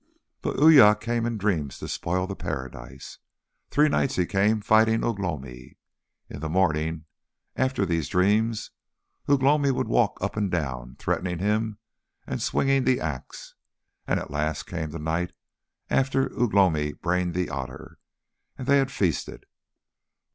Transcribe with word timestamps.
But 0.41 0.57
Uya 0.59 0.95
came 0.95 1.27
in 1.27 1.37
dreams 1.37 1.77
to 1.77 1.87
spoil 1.87 2.25
the 2.25 2.35
paradise. 2.35 3.19
Three 3.69 3.87
nights 3.87 4.15
he 4.15 4.25
came 4.25 4.59
fighting 4.59 5.03
Ugh 5.03 5.19
lomi. 5.19 5.77
In 6.27 6.39
the 6.39 6.49
morning 6.49 7.05
after 7.55 7.85
these 7.85 8.09
dreams 8.09 8.71
Ugh 9.27 9.43
lomi 9.43 9.69
would 9.69 9.87
walk 9.87 10.17
up 10.19 10.35
and 10.35 10.49
down, 10.49 10.95
threatening 10.97 11.37
him 11.37 11.77
and 12.25 12.41
swinging 12.41 12.83
the 12.83 12.99
axe, 12.99 13.53
and 14.07 14.19
at 14.19 14.31
last 14.31 14.65
came 14.65 14.89
the 14.89 14.97
night 14.97 15.33
after 15.87 16.31
Ugh 16.33 16.51
lomi 16.51 16.93
brained 16.93 17.35
the 17.35 17.51
otter, 17.51 17.99
and 18.57 18.65
they 18.65 18.79
had 18.79 18.89
feasted. 18.89 19.45